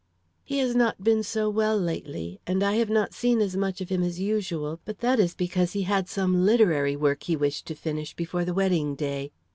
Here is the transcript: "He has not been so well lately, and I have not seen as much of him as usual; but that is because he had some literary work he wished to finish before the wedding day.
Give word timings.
"He 0.43 0.57
has 0.57 0.75
not 0.75 1.03
been 1.03 1.21
so 1.21 1.47
well 1.47 1.77
lately, 1.77 2.39
and 2.47 2.63
I 2.63 2.77
have 2.77 2.89
not 2.89 3.13
seen 3.13 3.39
as 3.39 3.55
much 3.55 3.81
of 3.81 3.89
him 3.89 4.01
as 4.01 4.19
usual; 4.19 4.79
but 4.83 4.97
that 5.01 5.19
is 5.19 5.35
because 5.35 5.73
he 5.73 5.83
had 5.83 6.09
some 6.09 6.43
literary 6.43 6.95
work 6.95 7.21
he 7.21 7.35
wished 7.35 7.67
to 7.67 7.75
finish 7.75 8.15
before 8.15 8.43
the 8.43 8.55
wedding 8.55 8.95
day. 8.95 9.31